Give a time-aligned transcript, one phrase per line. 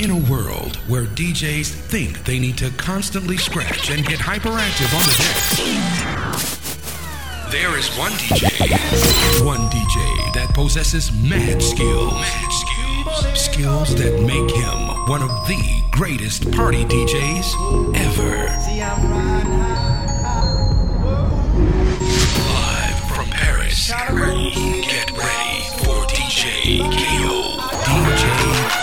[0.00, 5.02] In a world where DJs think they need to constantly scratch and get hyperactive on
[5.02, 5.58] the decks,
[7.50, 14.48] there is one DJ, one DJ that possesses mad skills, mad skills, skills that make
[14.54, 18.46] him one of the greatest party DJs ever.
[22.54, 27.58] Live from Paris, get ready for DJ Kaio.
[27.82, 28.78] DJ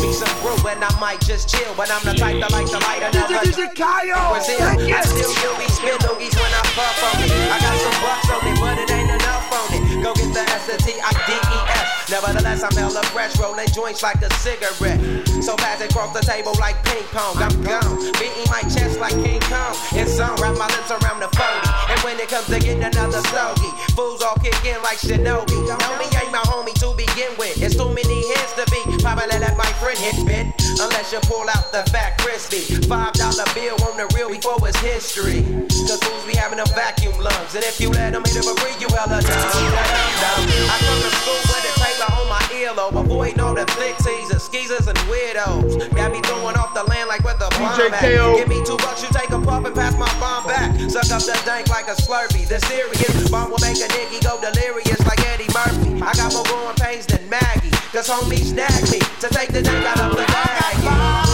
[0.00, 1.72] me some brew and I might just chill.
[1.76, 3.44] But I'm the type that like to light another.
[3.44, 4.16] DJ Kaio.
[4.32, 4.64] Brazil.
[4.64, 7.30] I still do these spin loogies when I puff on it.
[7.52, 9.82] I got some bucks on it, but it ain't enough on it.
[10.00, 12.08] Go get the S T I D E S.
[12.08, 15.00] Nevertheless, I'm hella fresh, rolling joints like a cigarette.
[15.42, 17.36] So fast across the table like ping pong.
[17.42, 19.74] I'm gone, beating my chest like King Kong.
[19.92, 21.92] And some wrap my lips around the 40.
[21.92, 25.58] And when it comes to getting another stogie, fools all kick in like Shinobi.
[25.66, 27.60] Homie ain't my homie to begin with.
[27.60, 28.80] It's too many heads to be.
[29.02, 30.65] Probably let my friend hit bit.
[30.78, 32.60] Unless you pull out the fat crispy.
[32.84, 35.40] Five dollar bill on the real before it's history.
[35.88, 37.54] Cause fools be having a vacuum lungs.
[37.56, 39.32] And if you let them it for free, you hella dumb.
[39.32, 40.42] dumb.
[40.68, 42.96] I come to school with a tailor on my earlobe.
[43.00, 45.80] Avoiding all the flick teasers, skeezers, and weirdos.
[45.96, 48.36] Got me throwing off the land like where the bomb at.
[48.36, 50.76] Give me two bucks, you take a puff and pass my bomb back.
[50.92, 52.46] Suck up the dank like a slurpee.
[52.46, 56.04] The serious bomb will make a nigga go delirious like Eddie Murphy.
[56.04, 57.72] I got more growing pains than Maggie.
[57.96, 60.45] Cause homies snag me to take the dank out of the bag.
[60.58, 61.25] Five on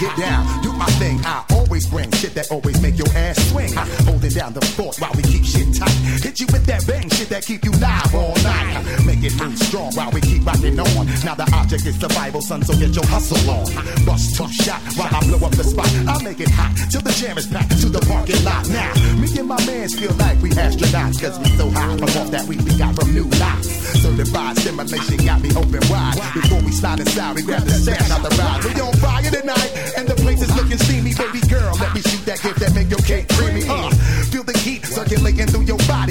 [0.00, 1.20] get down, do my thing.
[1.24, 3.72] I always bring shit that always make your ass swing.
[4.08, 5.92] Holding down the fort while we keep shit tight.
[6.24, 9.09] Hit you with that bang shit that keep you live all night.
[9.20, 11.04] Make it move strong while we keep rocking on.
[11.28, 13.68] Now the object is survival, son, so get your hustle on.
[14.06, 15.92] Bust tough shot while I blow up the spot.
[16.08, 18.64] I make it hot till the jam is packed to the parking lot.
[18.72, 22.30] Now, me and my mans feel like we astronauts, cause we so high from off
[22.32, 23.68] that weed we got from new lots.
[24.00, 26.16] Certified stimulation got me open wide.
[26.32, 28.64] Before we slide inside, we grab the stash out the ride.
[28.64, 31.12] We on fire tonight, and the place is looking steamy.
[31.12, 32.19] Baby girl, let me shoot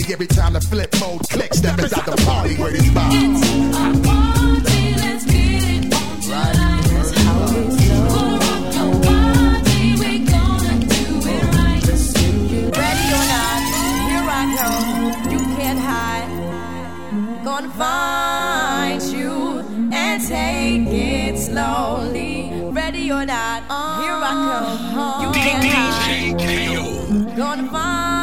[0.09, 1.57] your body every time the flip mode clicks.
[1.57, 3.09] Step inside the party where it's by.
[4.97, 6.83] Let's get it on tonight.
[6.89, 7.95] That's how we do.
[9.05, 11.83] Party, we gonna do it right.
[12.77, 13.61] Ready or not,
[14.09, 15.31] here I come.
[15.31, 16.29] You can't hide.
[17.43, 19.33] Gonna find you
[19.93, 22.51] and take it slowly.
[22.71, 23.63] Ready or not,
[24.01, 24.33] here I
[24.93, 25.21] come.
[25.23, 26.37] You can't hide.
[27.37, 28.18] Gonna find you and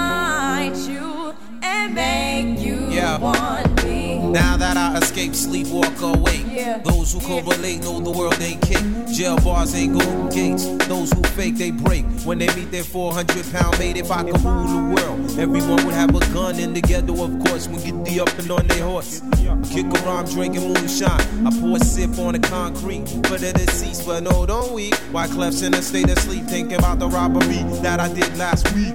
[1.96, 3.18] make you Yeah.
[3.18, 4.18] want me.
[4.18, 6.44] Now that I escape, sleep, walk awake.
[6.52, 6.78] Yeah.
[6.84, 8.84] Those who correlate know the world ain't kick.
[9.12, 10.64] Jail bars ain't golden gates.
[10.88, 12.04] Those who fake, they break.
[12.24, 15.94] When they meet their 400 pound mate, if I could rule the world, everyone would
[15.94, 17.66] have a gun in the ghetto, of course.
[17.68, 19.22] When get the up and on their horse.
[19.70, 21.46] Kick around drinking moonshine.
[21.46, 24.94] I pour a sip on the concrete for the deceased, but no, don't weep.
[25.12, 28.94] Wyclef's in a state of sleep, thinking about the robbery that I did last week.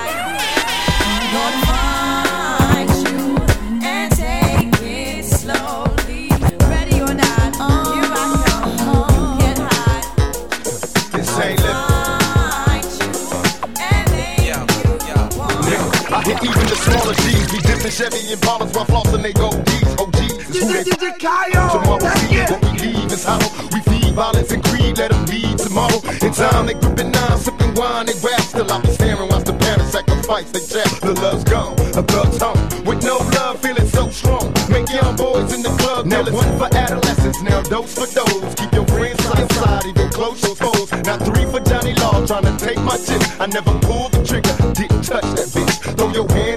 [17.91, 17.97] G's.
[17.97, 19.95] Chevy and bottles while flossing they gold D's.
[19.99, 23.51] OGs is who they Tomorrow see what we leave is hollow.
[23.73, 25.99] We feed violence and greed, let them lead tomorrow.
[26.21, 28.41] In time they gripping nine, sipping wine, they rap.
[28.41, 31.01] Still I be staring, watch the parents sacrifice they child.
[31.01, 32.85] The love's gone, a thug's home.
[32.85, 34.53] With no love, feeling so strong.
[34.69, 36.05] Make young boys in the club.
[36.05, 38.55] Now one for adolescents, now dose for those.
[38.55, 40.91] Keep your friends side to side, even close your foes.
[41.03, 43.21] Now three for Johnny Law, trying to take my chip.
[43.39, 45.95] I never pulled the trigger, didn't touch that bitch.
[45.97, 46.50] Throw your hand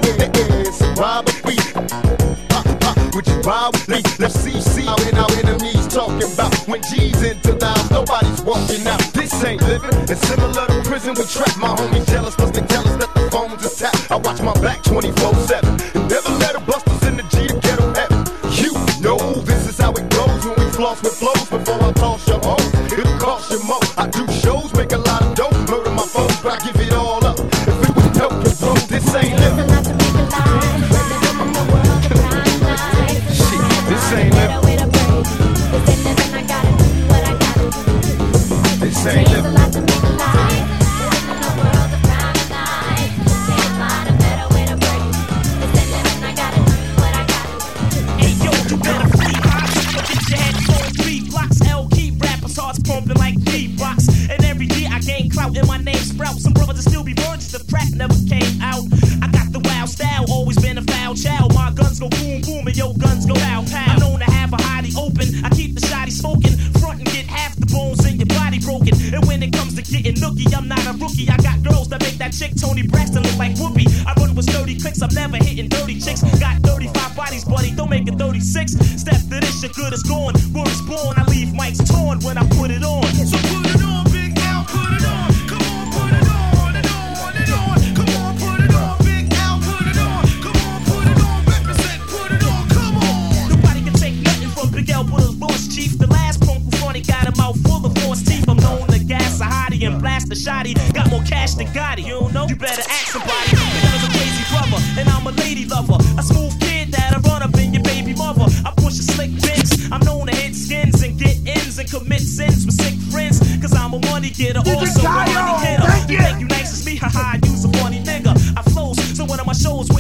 [3.44, 4.18] ride with?
[4.18, 9.00] Let's see, see how our enemies talking about when G's into house, nobody's walking out.
[9.12, 9.90] This ain't living.
[10.08, 11.14] It's similar to prison.
[11.14, 14.10] We trap my homies jealous, plus they tell us that the phones is tapped.
[14.10, 15.83] I watch my back 24 7.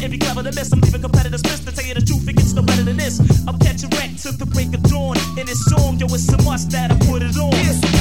[0.04, 0.72] Wouldn't be clever to.
[0.72, 3.20] I'm leaving competitors pissed to tell you the truth, it gets no better than this.
[3.48, 5.16] I'm catching wreck to the break of dawn.
[5.38, 7.93] In this song, yo, it's a must that I put it on,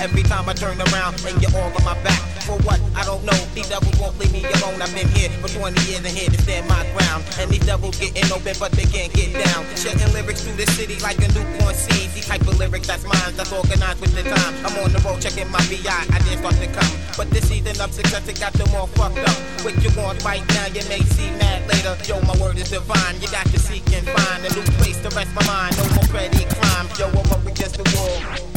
[0.00, 2.16] Every time I turn around and you're all on my back.
[2.48, 2.80] For what?
[2.96, 3.36] I don't know.
[3.52, 4.80] These devils won't leave me alone.
[4.80, 7.22] I've been here for 20 years and here to stand my ground.
[7.36, 9.68] And these devils getting open, but they can't get down.
[9.76, 12.08] Shedding lyrics through the city like a newborn seed.
[12.16, 14.54] These type of lyrics, that's mine, that's organized with the time.
[14.64, 16.96] I'm on the road checking my VI, I didn't start to come.
[17.20, 19.36] But this season of success, it got them all fucked up.
[19.68, 21.92] What you want right now, you may see mad later.
[22.08, 23.20] Yo, my word is divine.
[23.20, 25.76] You got to seek and find a new place to rest my mind.
[25.76, 26.88] No more petty crime.
[26.96, 28.49] Yo, I'm up against the wall.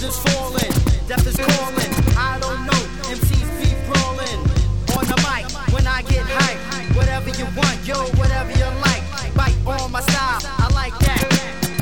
[0.00, 0.72] World is falling,
[1.08, 1.92] death is calling.
[2.16, 2.80] I don't know,
[3.12, 4.40] MCs keep brawling.
[4.96, 9.02] On the mic, when I get hype, whatever you want, yo, whatever you like.
[9.34, 11.22] Bite on my style, I like that.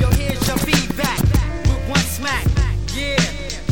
[0.01, 1.21] Yo, here's your feedback
[1.67, 2.45] with one smack.
[2.93, 3.19] Yeah,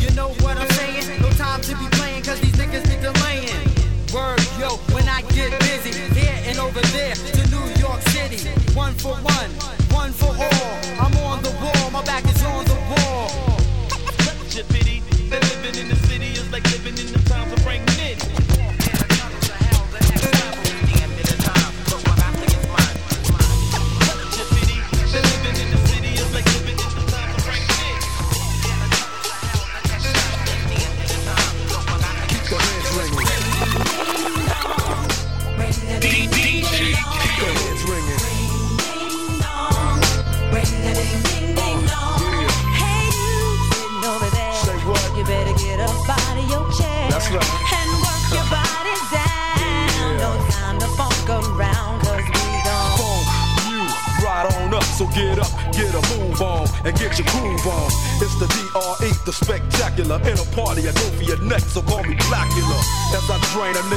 [0.00, 1.20] you know what I'm saying?
[1.20, 3.64] No time to be playing, cause these niggas be delaying.
[4.12, 8.48] Word, yo, when I get busy, here and over there to New York City.
[8.74, 9.50] One for one,
[9.90, 10.78] one for all.
[11.04, 12.67] I'm on the wall, my back is on
[14.64, 15.00] pity.
[15.30, 16.07] That living in the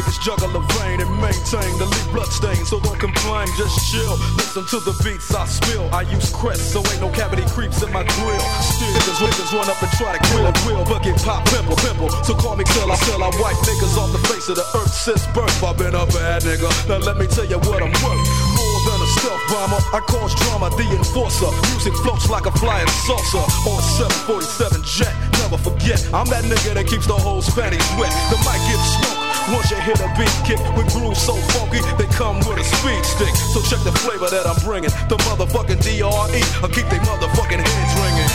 [0.01, 2.65] nigga's juggle of vein and maintain the lead blood stain.
[2.65, 4.17] So don't complain, just chill.
[4.37, 5.85] Listen to the beats I spill.
[5.93, 8.41] I use Crest, so ain't no cavity creeps in my grill.
[8.65, 11.75] Still, niggas, niggas run up and try to kill a will, but get pop, pimple,
[11.77, 12.09] pimple.
[12.25, 14.93] So call me till I till I wipe niggas off the face of the earth
[14.93, 15.63] since birth.
[15.63, 16.69] I've been a bad nigga.
[16.89, 18.23] Now let me tell you what I'm worth.
[18.57, 21.51] More than a stealth bomber, I cause drama, the enforcer.
[21.69, 23.85] Music floats like a flying saucer on a
[24.25, 25.13] 747 jet.
[25.45, 28.09] Never forget, I'm that nigga that keeps the whole Spanish wet.
[28.33, 29.20] The mic gets smoked.
[29.49, 33.03] Once you hit a beat kick with grooves so funky, they come with a speed
[33.03, 33.33] stick.
[33.35, 34.91] So check the flavor that I'm bringing.
[35.09, 38.29] The motherfucking DRE, I keep they motherfucking heads ringing.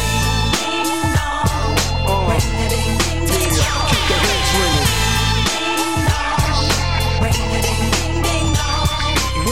[2.07, 2.35] Uh,
[3.87, 4.87] keep the heads ringing.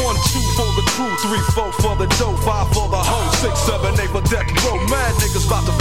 [0.02, 3.54] One, two for the crew, three, four for the dough, five for the hoe, six,
[3.62, 4.76] seven, eight for death row.
[4.90, 5.73] Mad niggas about to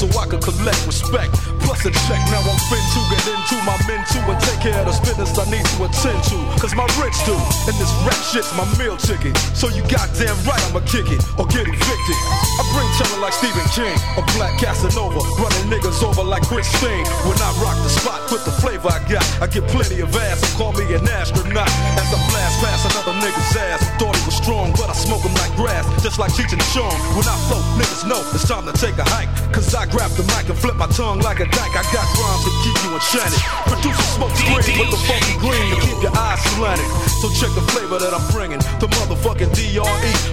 [0.00, 1.36] so I can collect respect.
[1.60, 4.80] Plus a check, now I'm fin to get into my men too and take care
[4.80, 6.38] of the business I need to attend to.
[6.56, 7.36] Cause my rich do,
[7.68, 9.36] and this rap shit's my meal ticket.
[9.52, 12.18] So you goddamn right I'ma kick it or get evicted.
[12.56, 17.04] I bring terror like Stephen King, a black Casanova, running niggas over like Chris Christine.
[17.28, 20.40] When I rock the spot with the flavor I got, I get plenty of ass,
[20.40, 21.68] so call me an astronaut.
[22.00, 25.34] As I blast past another nigga's ass, thought he was strong, but I smoke him
[25.36, 26.96] like grass, just like Cheech and Chong.
[27.12, 29.28] When I flow, niggas know it's time to take a hike.
[29.52, 31.74] Cause I grab the mic and flip my tongue like a dyke.
[31.76, 33.40] I got rhymes to keep you enchanted.
[33.66, 36.86] Produce a smoke screen with the funky green to keep your eyes slanted.
[37.20, 38.58] So check the flavor that I'm bringing.
[38.80, 39.82] The motherfucking DRE.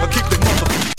[0.02, 0.97] I keep the motherfucking.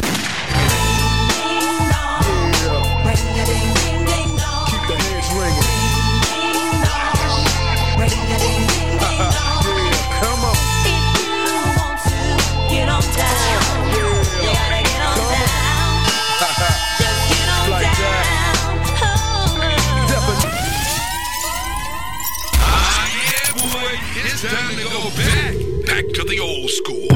[26.29, 27.09] The old school.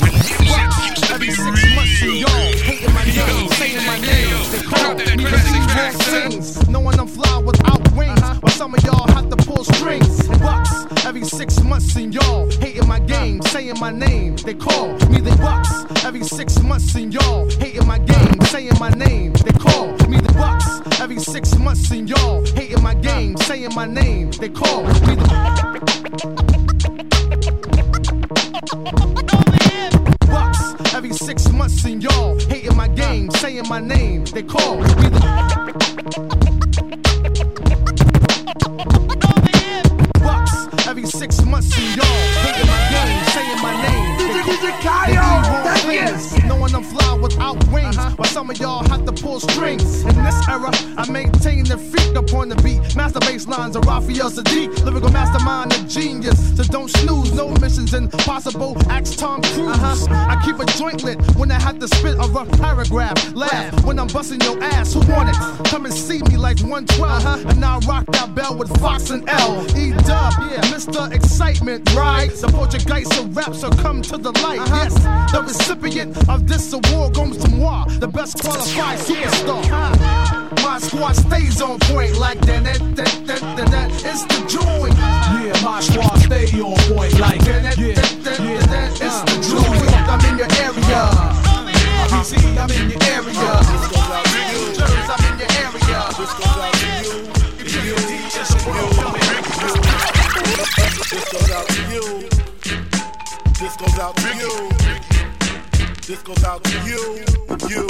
[0.00, 0.48] When music
[0.88, 1.54] used to be real.
[2.64, 4.40] Hating my name, saying my name.
[4.50, 8.20] They call me the sings, knowing I'm fly without wings.
[8.22, 10.28] While some of y'all have to pull strings.
[10.38, 14.36] Bucks every six months, and y'all hating my game, saying my name.
[14.36, 18.90] They call me the Bucks every six months, and y'all hating my game, saying my
[18.90, 19.34] name.
[19.34, 23.86] They call me the Bucks every six months, and y'all hating my game, saying my
[23.86, 24.30] name.
[24.30, 25.63] They call me the
[58.34, 59.78] Ask Tom Cruise.
[59.78, 60.06] Uh-huh.
[60.10, 63.32] I keep a joint lit when I have to spit a rough paragraph.
[63.32, 64.92] Laugh when I'm busting your ass.
[64.92, 65.36] Who want it?
[65.68, 67.00] Come and see me like 112.
[67.00, 67.48] Uh-huh.
[67.50, 69.64] And I'll rock that bell with Fox and L.
[69.78, 71.12] E Dub, yeah, Mr.
[71.12, 72.30] Excitement, right?
[72.32, 74.58] The Portuguese of rap, so come to the light.
[74.58, 74.82] Uh-huh.
[74.82, 80.23] Yes, the recipient of this award goes to moi, the best qualified superstar.
[80.64, 82.64] My squad stays on point like that.
[82.64, 83.90] that, that, that, that, that.
[84.00, 84.96] It's the joint.
[84.96, 87.62] Yeah, my squad stay on point like that.
[87.62, 88.90] that, that, that, that, that.
[88.96, 89.84] It's the joint.
[90.08, 91.04] I'm in your area.
[92.08, 93.52] PC, I'm in your area.
[95.12, 96.00] I'm in your area.
[96.16, 97.24] This goes out to you.
[97.60, 97.76] This
[101.36, 102.04] goes out to you.
[103.60, 104.74] This goes out to you.
[106.06, 107.24] This goes out to you,
[107.70, 107.86] you,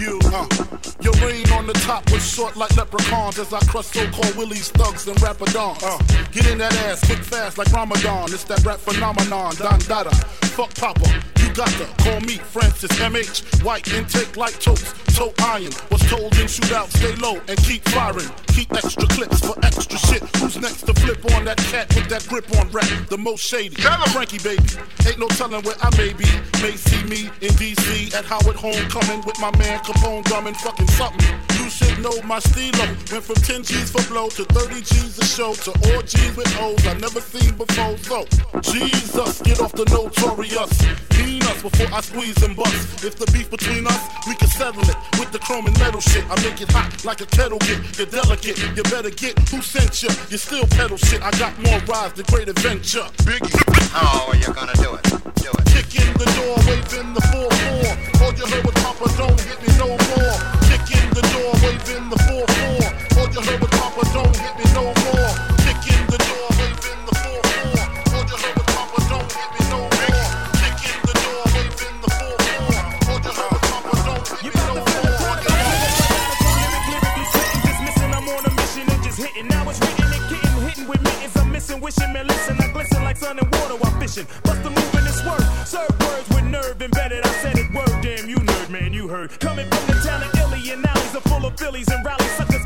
[0.00, 0.20] you.
[0.32, 0.91] Uh.
[1.02, 5.08] Your reign on the top was short like leprechauns as I crush so-called willies, thugs,
[5.08, 5.82] and rapadons.
[5.82, 5.98] Uh.
[6.30, 8.32] Get in that ass quick fast like Ramadan.
[8.32, 10.14] It's that rap phenomenon, Don Dada.
[10.54, 11.08] Fuck Papa,
[11.40, 13.64] you got to call me Francis MH.
[13.64, 15.72] White intake like toast, toe iron.
[15.90, 18.30] Was told in shootout, stay low and keep firing.
[18.48, 20.22] Keep extra clips for extra shit.
[20.36, 22.86] Who's next to flip on that cat with that grip on rap?
[23.08, 23.76] The most shady.
[24.12, 24.62] Frankie baby.
[25.08, 26.28] Ain't no telling where I may be.
[26.60, 31.34] May see me in DC at Howard Homecoming with my man Capone drumming fucking something.
[31.58, 32.86] You should know my stilo.
[33.10, 36.52] Went from 10 G's for blow to 30 G's a show to all G's with
[36.60, 37.96] O's I never seen before.
[37.98, 38.26] So,
[38.60, 40.72] Jesus, get off the notorious.
[41.18, 43.04] Mean us before I squeeze and bust.
[43.04, 46.24] If the beef between us, we can settle it with the chrome and metal shit.
[46.30, 47.80] I make it hot like a kettle get.
[47.98, 50.10] You're delicate, you better get who sent you.
[50.30, 51.22] You still pedal shit.
[51.22, 53.06] I got more rides than great adventure.
[53.24, 53.54] Biggie.
[53.94, 55.04] Oh, you're gonna do it.
[55.36, 55.64] Do it.
[55.72, 58.11] Kick in the door, waving the 4-4.
[58.22, 60.36] All you heard was Papa, don't hit me no more.
[60.70, 63.18] Kick in the door, wave in the 4-4.
[63.18, 65.51] All you heard was Papa, don't hit me no more.
[81.96, 84.26] wishing, man, listen, I glisten like sun and water while fishing.
[84.44, 85.68] Bust the move and it's worth.
[85.68, 87.24] Serve words with nerve embedded.
[87.24, 89.38] I said it word, damn you nerd, man, you heard.
[89.40, 92.30] Coming from the town of Illy and alleys are full of Phillies and rallies.
[92.32, 92.64] Suckers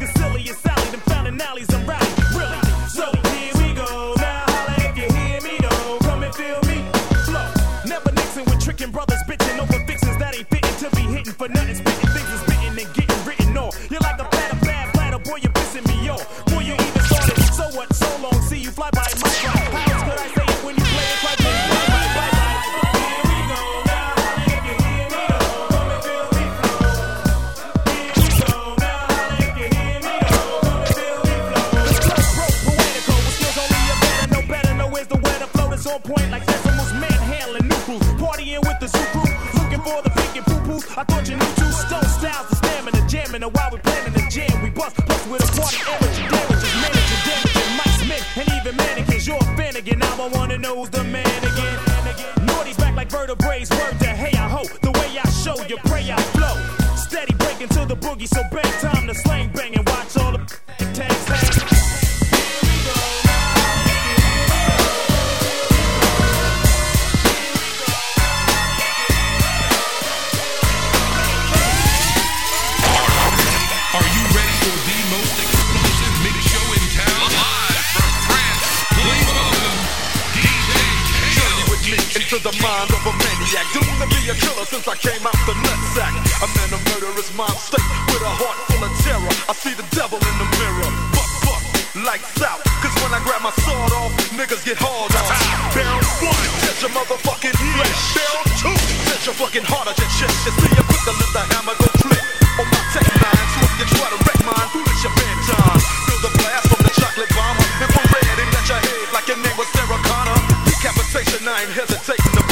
[96.65, 98.03] Set your motherfucking flesh.
[98.15, 98.77] Bill two.
[99.11, 100.35] Set your fucking heart out your chest.
[100.47, 102.25] It's me, I'm quick to lift the hammer go click
[102.61, 103.47] on my tech nine.
[103.53, 105.81] So if you try to wreck mine, fool, it's your bedtime.
[106.07, 107.67] Feel the blast from the chocolate bomber.
[107.83, 110.39] Infrared aimed at your head like your name was Sarah Connor.
[110.65, 112.46] Decapitation, I ain't hesitating to.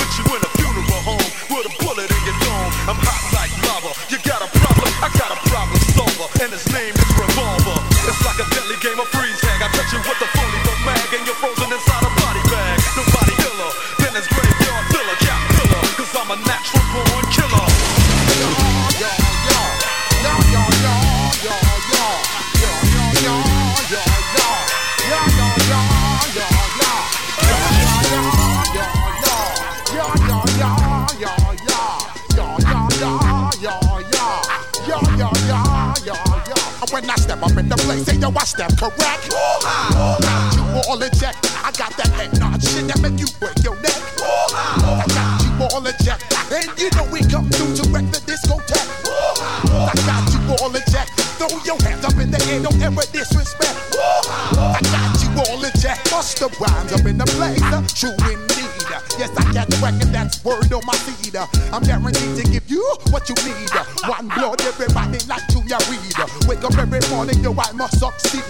[38.02, 39.30] Say yo, I step correct.
[39.30, 40.18] Ooh-ah.
[40.18, 41.38] Got you all eject.
[41.62, 43.94] I got that head nod shit that make you break your neck.
[44.18, 44.98] Ooh-ah.
[44.98, 46.26] I got you all eject.
[46.50, 48.90] And you know we come through to wreck the discotheque.
[49.06, 49.92] Ooh-ah.
[49.92, 51.14] I got you all eject.
[51.38, 53.78] Throw your hands up in the air, don't ever disrespect.
[53.94, 54.74] Ooh-ah.
[54.74, 56.10] I got you all eject.
[56.10, 57.62] Bust the rhymes up in the place.
[57.94, 58.74] True indeed.
[59.18, 61.34] Yes, I got the record that's word on my feet.
[61.72, 63.70] I'm guaranteed to give you what you need.
[64.06, 66.13] One blood, everybody like Junior Reid
[66.46, 68.44] wake up every morning, yo, I must succeed.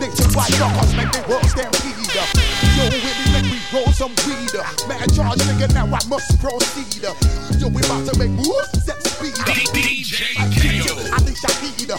[0.00, 1.96] Nationwide rockers make the world stampede.
[2.10, 2.24] Yo,
[2.90, 4.50] with me, make me roll some weed.
[4.88, 7.02] Man, charge nigga, now I must proceed.
[7.02, 9.34] Yo, we about to make moves, set speed.
[9.74, 10.94] DJ Kaio.
[11.12, 11.90] I think I need.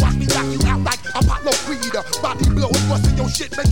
[0.00, 1.92] Watch me knock you out like Apollo Creed.
[2.22, 3.69] Body blows, busting your shit, make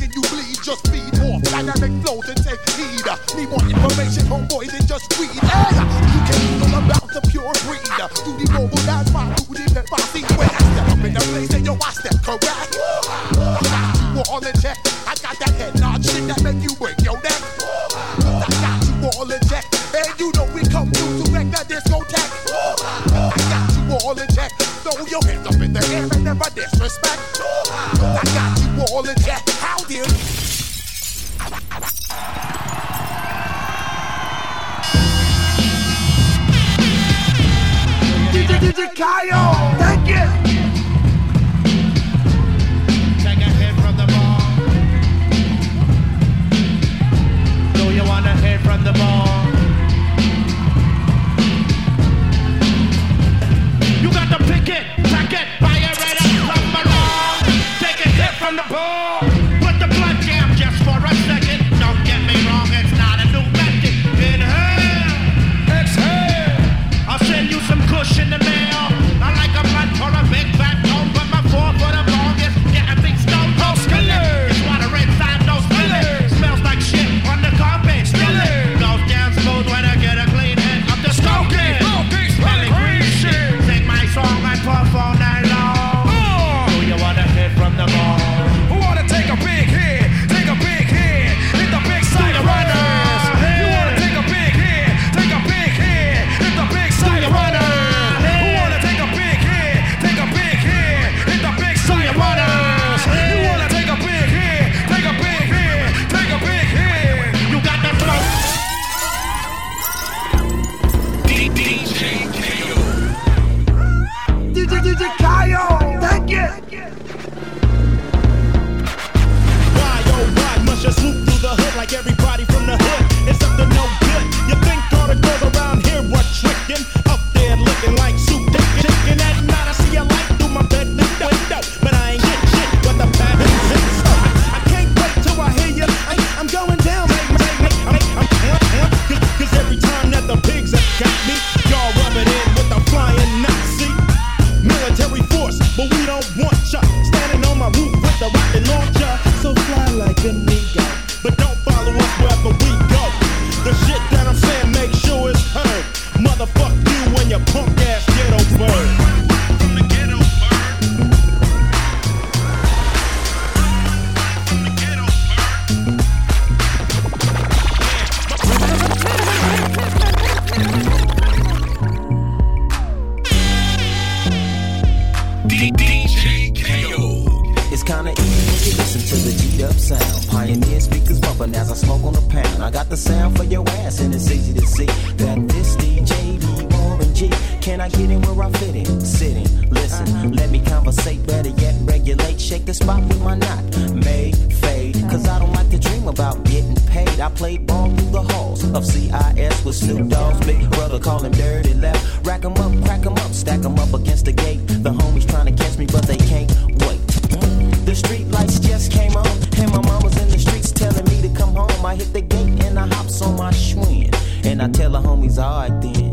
[190.98, 193.62] conversate better yet, regulate, shake the spot with my knot.
[193.94, 197.20] May fade, cause I don't like to dream about getting paid.
[197.20, 201.32] I played ball through the halls of CIS with Snoop Dogg's big brother, call him
[201.32, 202.26] Dirty Left.
[202.26, 204.61] Rack 'em up, crack 'em up, stack 'em up against the gate.
[204.66, 206.50] The homies trying to catch me, but they can't
[206.87, 207.00] wait.
[207.32, 207.70] Hmm?
[207.84, 211.28] The street lights just came on, and my mama's in the streets telling me to
[211.28, 211.84] come home.
[211.84, 215.38] I hit the gate and I hops on my Schwinn, and I tell the homies,
[215.38, 216.08] alright then,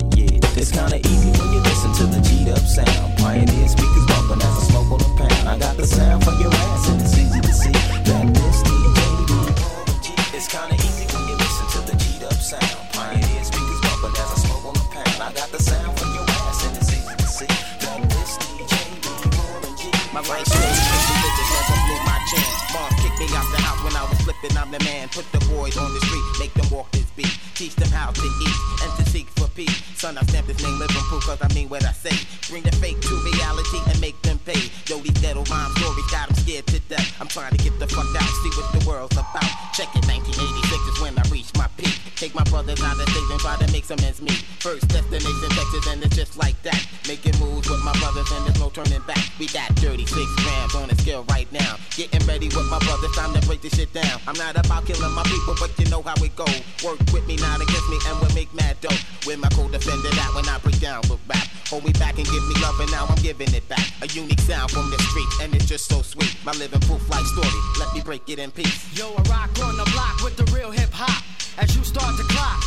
[69.18, 71.24] I rock on the block with the real hip hop.
[71.58, 72.60] As you start to clock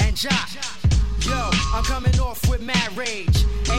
[0.00, 0.50] and jock.
[1.20, 3.46] Yo, I'm coming off with mad rage.
[3.70, 3.78] 18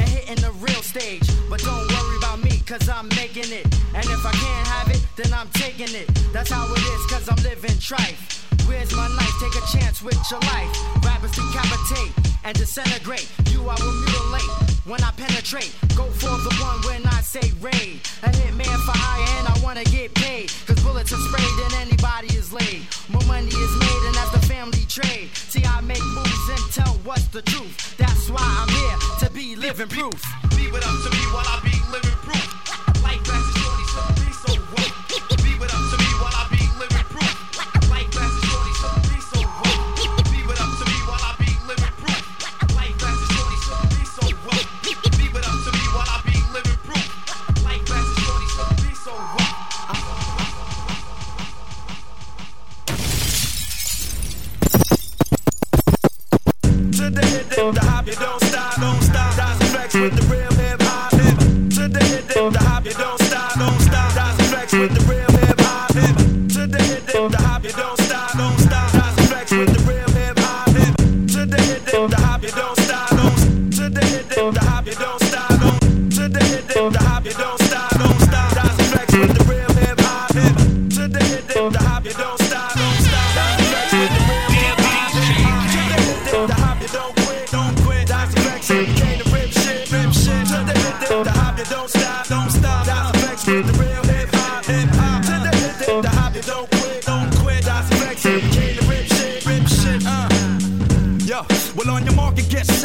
[0.00, 1.28] and hitting the real stage.
[1.50, 3.66] But don't worry about me, cause I'm making it.
[3.94, 6.08] And if I can't have it, then I'm taking it.
[6.32, 8.42] That's how it is, cause I'm living trife.
[8.66, 9.34] Where's my knife?
[9.40, 10.72] Take a chance with your life.
[11.04, 12.12] Rappers decapitate
[12.44, 13.28] and disintegrate.
[13.50, 15.74] You I will mutilate when I penetrate.
[15.96, 18.00] Go for the one when I say raid.
[18.22, 20.52] A hitman for hire and I wanna get paid.
[20.66, 22.86] Cause bullets are sprayed and anybody is laid.
[23.08, 25.30] More money is made and that's the family trade.
[25.34, 27.96] See, I make moves and tell what's the truth.
[27.96, 30.20] That's why I'm here to be living proof.
[30.56, 32.23] Leave it up to me while I be living proof.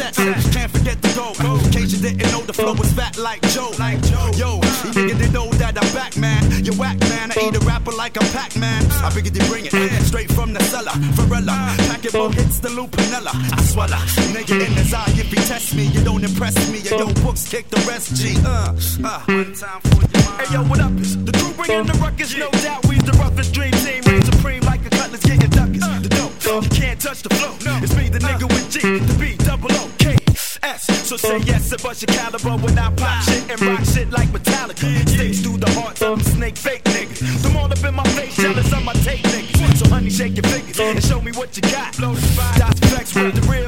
[0.00, 0.14] check.
[0.52, 1.32] Can't forget the go.
[1.64, 3.72] In case you didn't know, the flow was fat like Joe.
[3.78, 4.30] Like Joe.
[4.36, 4.60] Yo,
[4.94, 6.42] you if they know that I'm back, man.
[6.64, 7.32] You whack, man.
[7.32, 8.84] I eat a rapper like a Pac Man.
[9.04, 9.72] I figured they bring it
[10.04, 10.92] straight from the cellar.
[11.16, 13.32] Varela, packet more hits the loop, lupinella.
[13.34, 14.00] I swallow.
[14.34, 16.80] Nigga in his eye, if he test me, you don't impress me.
[16.80, 18.36] Yo, books kick the rest, G.
[18.44, 19.20] Uh, uh.
[19.26, 20.40] One time for your mind.
[20.40, 20.92] Hey, yo, what up?
[21.00, 22.36] Is the crew bringing the ruckus?
[22.36, 24.02] No doubt we the roughest dream team.
[24.04, 25.22] Reign supreme like a cutlass.
[25.24, 25.84] Get your duckers.
[26.02, 26.64] The dope.
[26.64, 27.54] You can't touch the flow.
[27.82, 30.16] It's me, the nigga with G, to B, double O, K,
[30.62, 30.86] S.
[31.08, 34.28] So say yes to bust your caliber when I pop shit and rock shit like
[34.28, 35.08] Metallica.
[35.08, 37.42] Stays through the heart of the snake fake niggas.
[37.42, 39.76] Them all up in my face, jealous of my tape niggas.
[39.76, 41.96] So honey, shake your fingers and show me what you got.
[41.96, 43.59] Blow the flex with the real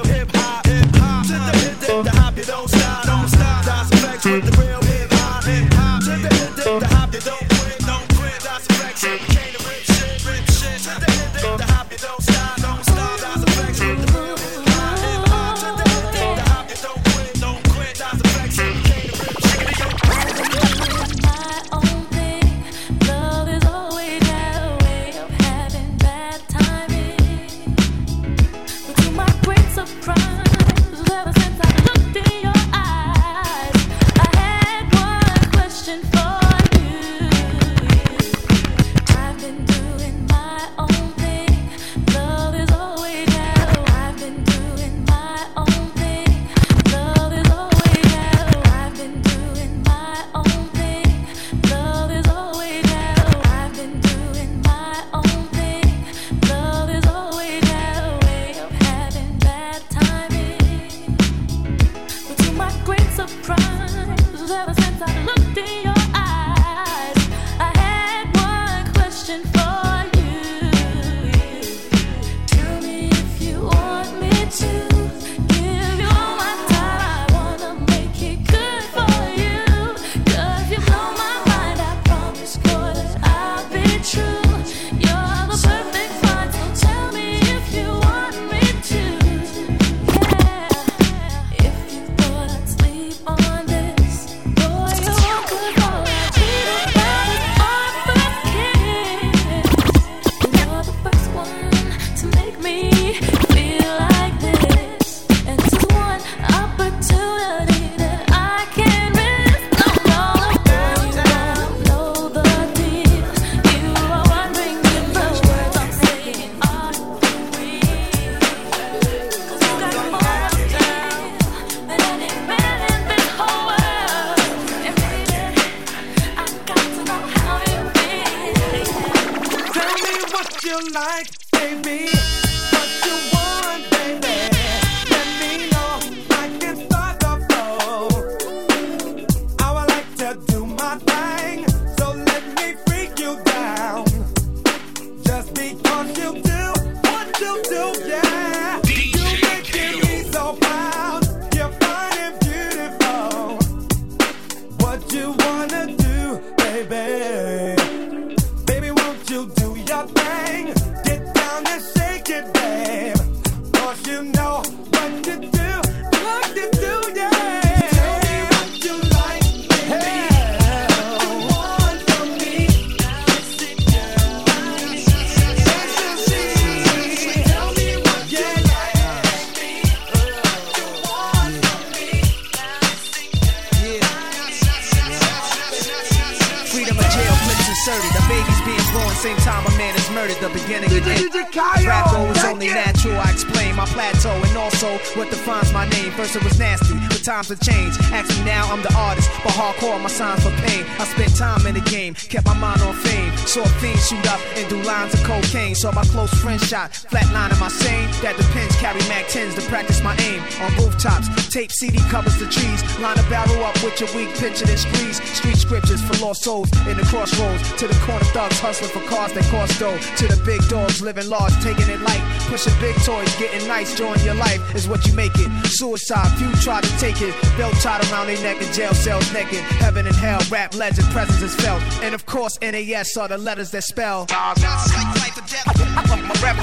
[218.32, 219.96] thugs hustling for cars that cost dough.
[220.16, 222.20] To the big dogs living large, taking it light.
[222.48, 225.48] Pushing big toys, getting nice, join your life is what you make it.
[225.66, 227.34] Suicide, few try to take it.
[227.56, 229.60] Belt tied around their neck in jail cells naked.
[229.80, 231.82] Heaven and hell, rap legend, presence is felt.
[232.02, 234.26] And of course, NAS are the letters that spell.
[234.30, 236.62] Nah, my, my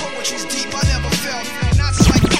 [0.00, 1.78] poetry's deep, I never felt.
[1.78, 2.31] Not like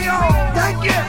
[0.00, 1.04] Thank you.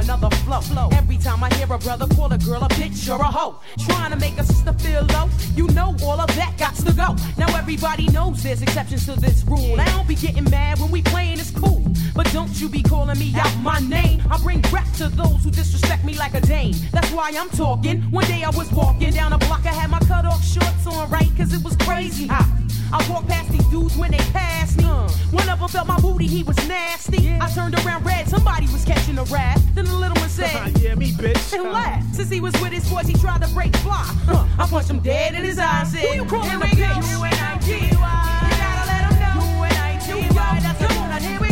[0.00, 0.88] Another flow.
[0.92, 4.10] Every time I hear a brother call a girl a bitch or a hoe, trying
[4.10, 7.14] to make a sister feel low, you know all of that got to go.
[7.36, 9.80] Now everybody knows there's exceptions to this rule.
[9.80, 11.84] I don't be getting mad when we playing, it's cool.
[12.14, 14.22] But don't you be calling me out my name.
[14.30, 16.74] I bring rap to those who disrespect me like a dame.
[16.92, 18.02] That's why I'm talking.
[18.10, 21.08] One day I was walking down a block, I had my cut off shorts on,
[21.10, 21.30] right?
[21.36, 22.48] Cause it was crazy hot.
[22.92, 24.84] I walked past these dudes when they passed me.
[24.84, 27.30] One of them felt my booty, he was nasty.
[27.40, 29.60] I turned around red, somebody was catching a rat.
[29.74, 31.52] Then the little one said, Yeah, me, bitch.
[31.52, 32.14] and laughed.
[32.16, 34.02] Since he was with his boys, he tried to break fly.
[34.26, 34.44] Huh.
[34.58, 35.92] I punched him dead in his eyes.
[35.92, 37.10] Said, Who you calling a bitch?
[37.12, 37.86] U-N-I-T-Y.
[37.90, 39.58] You gotta let 'em know.
[39.58, 40.58] U-N-I-T-Y.
[40.62, 41.49] That's come on, here we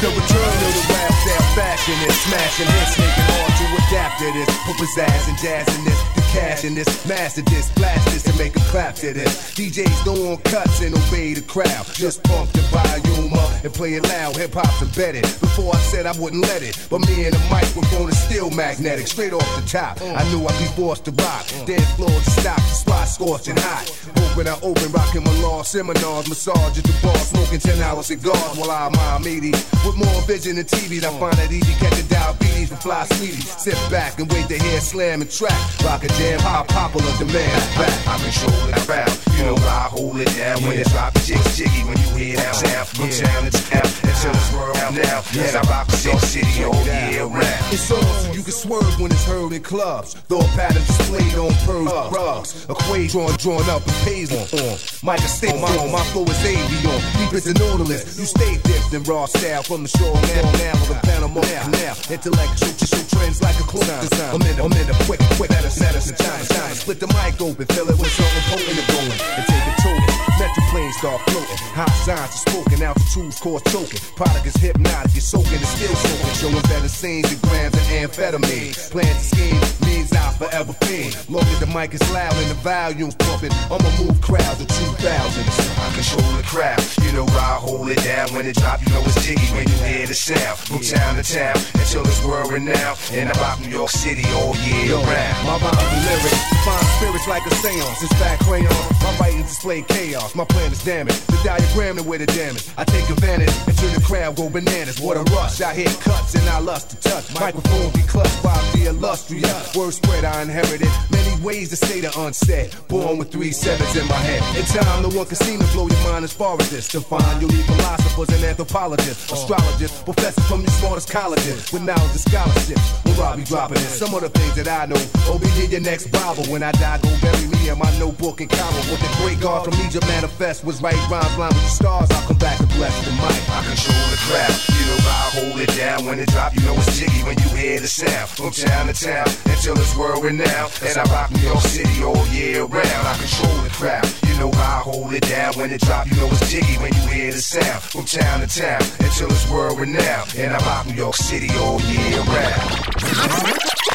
[0.00, 2.66] the return of the rap sound fashion and smashing.
[2.66, 4.48] Hits, making to adapt to this.
[4.64, 8.38] Put pizzazz and jazz in this, the cash in this, master this, blast this and
[8.38, 9.54] make a clap to this.
[9.54, 11.86] DJs don't want cuts and obey the crowd.
[11.94, 14.36] Just pump the volume up and play it loud.
[14.36, 15.22] Hip hop's embedded.
[15.40, 19.06] Before I said I wouldn't let it, but me and the microphone is still magnetic.
[19.06, 21.46] Straight off the top, I knew I'd be forced to rock.
[21.66, 23.86] Dead floor to stop, the spot scorching hot.
[24.30, 28.56] Open, I open, rocking my law seminars, massage at the bar, smoking 10 hour cigars
[28.56, 29.52] while I'm my meaty.
[29.84, 33.42] With more vision than TV, I find it easy catching diabetes and fly sweetie.
[33.58, 35.58] Sit back and wait to hear slam and track.
[35.82, 37.58] Rock a jam, hot popular demand.
[37.74, 37.90] Back.
[38.06, 39.10] I control the crowd.
[39.36, 42.54] You know I hold it down when it drop jigs jiggy when you hear that
[42.54, 45.42] sound from town to town until it's world now.
[45.42, 47.74] As I rock your city oh, all year round.
[47.74, 50.14] It's on so you can swerve when it's heard in clubs.
[50.30, 52.10] Thought patterns displayed on pearl uh.
[52.10, 52.64] rugs.
[52.70, 54.78] Equation drawn up and paisley on.
[55.02, 57.00] Mike stay on, my flow is avion.
[57.18, 58.18] Deep as the nautilus.
[58.18, 61.96] You stay dipped in raw style from the shore now, now of the Panama Canal.
[62.06, 64.34] Intellect shoot you shoot trends like a cloak design.
[64.34, 66.74] I'm in, I'm in a quick, quick, medicine, medicine, time, time.
[66.74, 69.90] Split the mic open, fill it with something potent and going, and take it to
[69.96, 70.18] it.
[70.38, 71.58] Metro planes start floating.
[71.74, 74.00] High signs are spoken, altitudes cause choking.
[74.14, 76.34] Product is hypnotic, you're soaking and still soaking.
[76.38, 78.72] Showing better scenes than grams of amphetamine.
[78.90, 81.16] Plan to scheme means I forever fiend.
[81.28, 85.58] Long as the mic is loud and the volume's pumping, I'ma move crowds of 2000s.
[85.78, 86.80] I control the crowd.
[87.02, 88.80] You know I hold it down when it drop.
[88.84, 92.22] You know it's jiggy when you hear the sound from town to town until it's
[92.24, 92.98] world renowned.
[93.12, 95.46] And I rock New York City all year round.
[95.46, 98.02] My rhymes and lyrics find spirits like a seance.
[98.02, 98.72] It's fat crayon.
[99.02, 100.34] My writings display chaos.
[100.34, 101.18] My plan is damage.
[101.32, 102.68] The diagram and where the damage.
[102.76, 105.00] I take advantage until the crowd go bananas.
[105.00, 105.60] What a rush.
[105.60, 107.32] I hit cuts and I lust to touch.
[107.34, 109.74] Microphone be clutched by the illustrious.
[109.74, 110.90] Word spread I inherited.
[111.10, 112.74] Many ways to say the unsaid.
[112.88, 114.42] Born with three sevens in my head.
[114.58, 116.88] In time, no one can seem to blow your mind as far as this.
[116.88, 122.10] To find you'll need philosophers and anthropologists, astrologists, professors from your smartest colleges with knowledge
[122.10, 122.86] and scholarships.
[123.04, 123.98] Where I'll be dropping this.
[123.98, 124.98] Some of the things that I know.
[125.38, 126.44] Be your next Bible.
[126.58, 128.82] When I die, go bury me in my notebook and Cairo.
[128.90, 132.10] What the great God from Egypt manifest was right rhymes line with the stars.
[132.10, 133.38] I'll come back to bless the mic.
[133.46, 134.58] I control the crowd.
[134.74, 136.56] You know I hold it down when it drop.
[136.56, 139.94] You know it's jiggy when you hear the sound from town to town until it's
[139.94, 140.74] world renowned.
[140.82, 143.06] And I rock New York City all year round.
[143.06, 144.10] I control the crowd.
[144.26, 146.10] You know I hold it down when it drop.
[146.10, 149.48] You know it's jiggy when you hear the sound from town to town until it's
[149.48, 150.34] world renowned.
[150.34, 153.87] And I rock New York City all year round.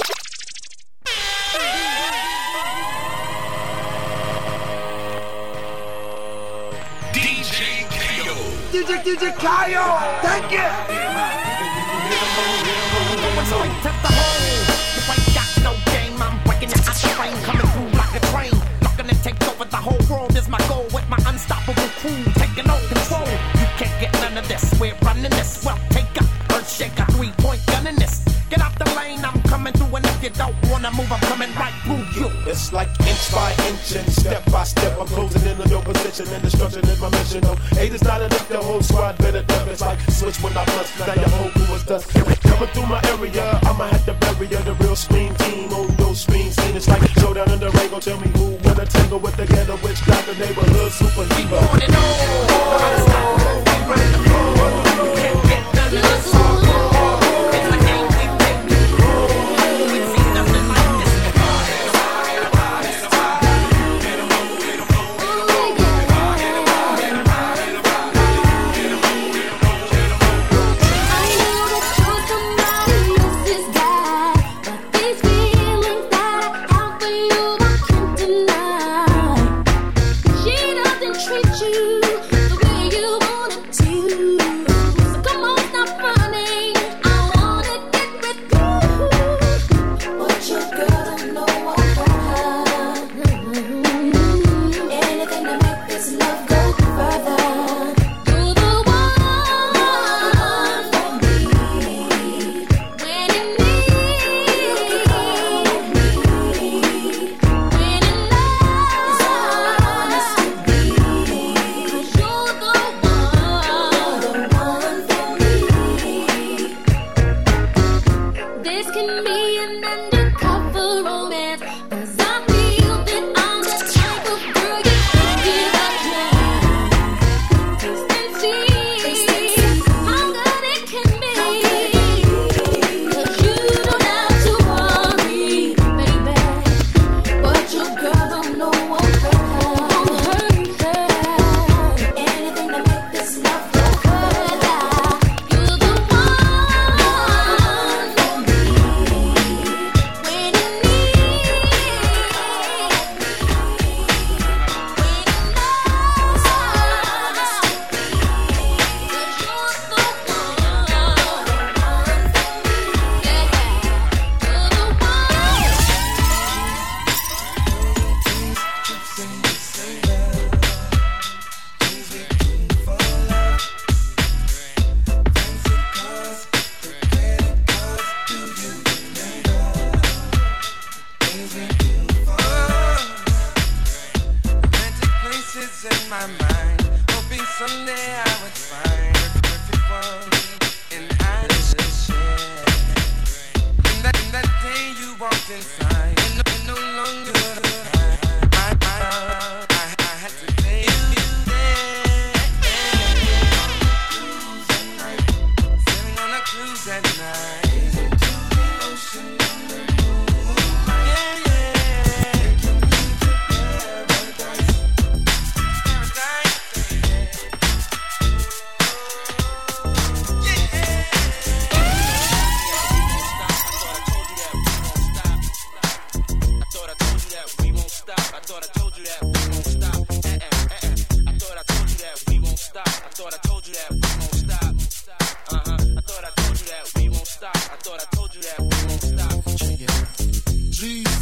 [16.46, 18.52] Breaking your ice train, coming through like a train.
[19.04, 20.86] To take over the whole world my goal.
[20.94, 23.28] With my unstoppable crew taking control.
[23.60, 24.64] You can't get none of this.
[24.80, 25.66] We're running this.
[25.66, 26.24] Well, take a
[26.54, 28.24] earth shaker, three point gun in this.
[28.50, 29.33] Get out the lane, I'm
[30.24, 32.32] you don't wanna move, I'm coming right through you.
[32.48, 34.98] It's like inch by inch and step by step.
[34.98, 37.42] I'm closing in on your position and destruction is my mission.
[37.42, 38.48] No, eight is not enough.
[38.48, 39.68] The whole squad better duck.
[39.68, 40.98] It's like switch when I bust.
[41.00, 42.10] Now your whole crew is dust.
[42.10, 44.62] Coming through my area, I'ma have to bury ya.
[44.62, 46.76] The real screen team on those screen scene.
[46.76, 47.90] It's like showdown in the ring.
[47.90, 50.73] Go tell me who wanna tangle with the ghetto witch doctor neighborhood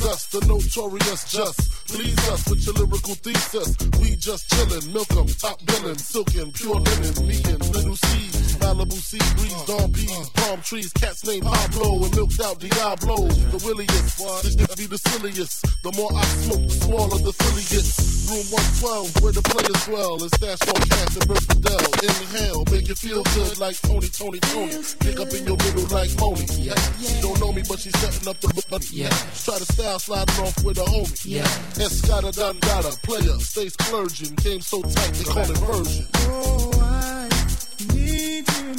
[0.02, 1.88] Jesus, the notorious just.
[1.88, 3.78] Please us with your lyrical thesis.
[4.00, 7.28] We just chillin', milk 'em, top billin', silkin', pure linen.
[7.28, 12.16] Me and little C, Malibu sea breeze, dawn peas, palm trees, cats named Pablo and
[12.16, 13.28] milked out Diablo.
[13.28, 15.66] The williest, this nigga be the silliest.
[15.84, 17.34] The more I smoke, the smaller the
[17.68, 18.22] gets.
[18.32, 20.22] Room 112, where the players dwell.
[20.22, 21.84] And stash on cash and Bert Fidel.
[22.06, 24.78] Inhale, make you feel good like Tony, Tony, Tony.
[25.00, 26.46] Pick up in your middle like Moni.
[26.56, 26.80] Yeah.
[27.02, 28.86] She don't know me, but she's setting up the money.
[28.92, 29.10] Yeah.
[29.36, 31.26] Try to style sliding off with a homie.
[31.26, 31.50] Yeah.
[31.82, 34.36] Escada a player, stay splurging.
[34.36, 36.08] Game so tight, they call it version.
[36.14, 37.21] Oh, I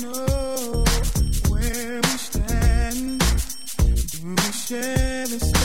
[0.01, 0.85] know
[1.49, 3.21] where we stand.
[3.79, 5.62] Do we share a special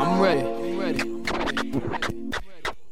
[0.00, 0.42] I'm ready.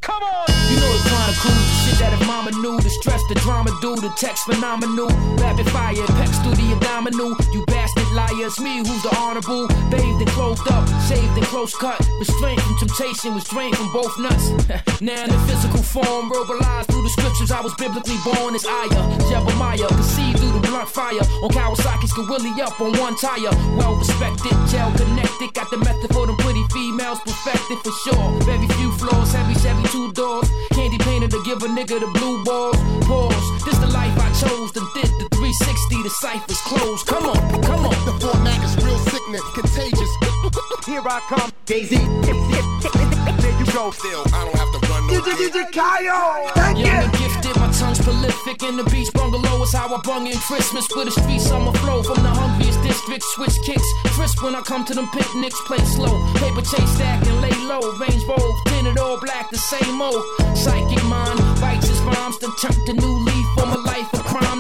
[0.01, 0.49] Come on!
[0.71, 3.97] You know the cruise, the shit that if mama knew, the stress, the drama do,
[3.97, 9.15] the text phenomenal, rapid fire, pecs through the abdominal, you bastard liars, me who's the
[9.21, 13.93] honorable, bathed and clothed up, shaved and close cut, restrained from temptation, was drained from
[13.93, 14.49] both nuts.
[15.03, 19.03] now in the physical form, verbalized through the scriptures, I was biblically born as Aya,
[19.29, 24.53] Jebemiah, conceived through the blunt fire, on Kawasaki's Willie up on one tire, well respected,
[24.69, 29.33] gel connected, got the method for them pretty females perfected for sure, very few flaws,
[29.33, 32.77] heavy Chevy two doors, candy painted to give a nigga the blue balls,
[33.09, 37.63] pause, this the life I chose, the did the 360, the ciphers closed, come on,
[37.63, 37.97] come on.
[38.05, 40.13] The format is real sickness, contagious.
[40.87, 41.97] Here I come, Daisy.
[41.97, 43.91] There you go.
[43.91, 46.77] Still, I don't have to no DJ Kyle.
[46.77, 48.63] Young and gifted, my tongue's prolific.
[48.63, 50.87] In the beach bungalow is how I bung in Christmas.
[50.87, 53.25] For the streets, I'ma flow from the hungriest district.
[53.35, 55.61] Switch kicks, crisp when I come to them picnics.
[55.63, 57.81] Play slow, paper chase stack and lay low.
[57.97, 60.23] Range roll, tinted all black, the same old.
[60.57, 62.39] Psychic mind, bites his rhymes.
[62.39, 63.47] Then turn the new leaf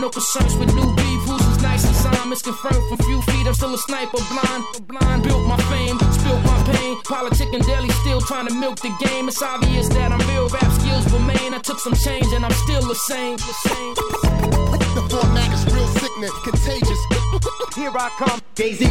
[0.00, 0.48] life of crime.
[0.48, 1.20] No concerns with new beef.
[1.26, 2.32] Who's as nice as I'm?
[2.32, 3.46] It's confirmed from few feet.
[3.46, 5.22] I'm still a sniper, blind, blind.
[5.22, 7.00] Built my fame, spilled my pain.
[7.02, 9.28] Politic and daily still trying to milk the game.
[9.28, 11.54] It's obvious that I'm real rap skills remain.
[11.54, 13.36] I took some change and I'm still the same.
[13.36, 13.94] The same.
[14.94, 17.00] The format is real sickness, contagious.
[17.74, 18.86] Here I come, Daisy.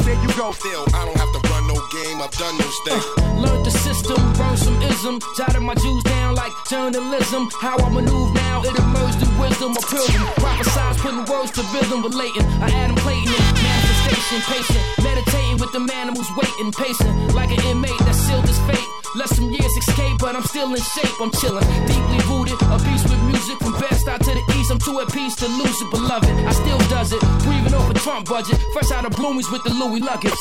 [0.00, 0.52] There you go.
[0.52, 2.22] Still, I don't have to run no game.
[2.22, 3.04] I've done those things.
[3.36, 4.58] Learned the system, burned
[5.00, 7.48] some ism, jotted my Jews down like journalism.
[7.60, 9.72] How I maneuver now, it emerged through wisdom.
[9.76, 12.44] A pilgrim, prophesize, putting words to rhythm, relating.
[12.60, 17.60] I Adam Clayton in manifestation, patient, meditating with the man who's waiting, pacing like an
[17.66, 18.88] inmate that sealed his fate.
[19.16, 21.16] Let some years escape, but I'm still in shape.
[21.20, 24.70] I'm chilling, deeply rooted, a beast with music from best out to the east.
[24.70, 26.30] I'm too at peace to lose it, beloved.
[26.30, 29.72] I still does it, breathing off a Trump budget, fresh out of Bloomies with the
[29.74, 30.40] Louis luggage.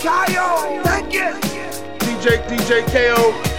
[0.00, 1.28] DJ Thank you.
[1.98, 3.49] DJ, DJ Kaio.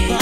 [0.00, 0.21] body.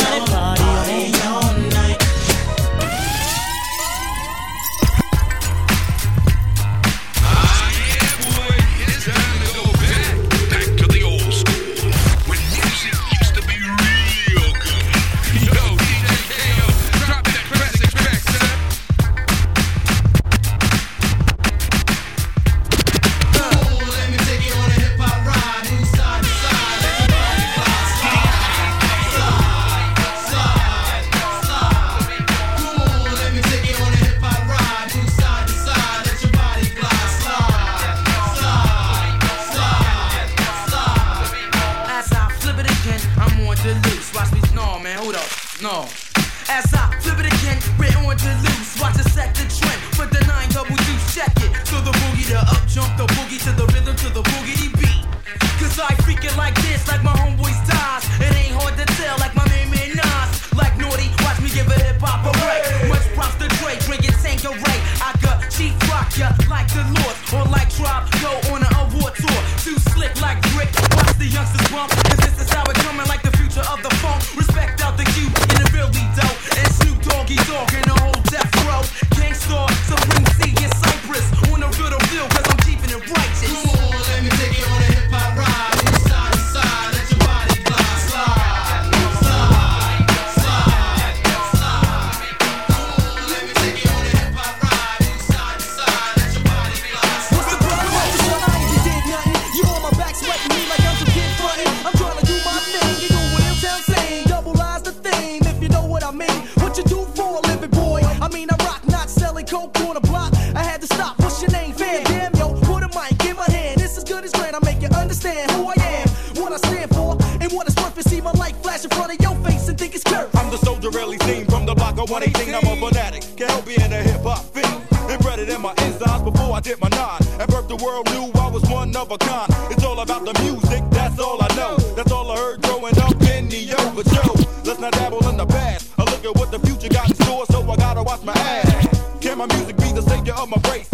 [126.60, 127.40] I did my nine.
[127.40, 129.50] At birth, the world knew I was one of a kind.
[129.70, 131.78] It's all about the music, that's all I know.
[131.96, 134.34] That's all I heard growing up in the overthrow.
[134.66, 135.88] Let's not dabble in the past.
[135.96, 139.22] I look at what the future got in store, so I gotta watch my ass.
[139.22, 140.89] Can my music be the savior of my race?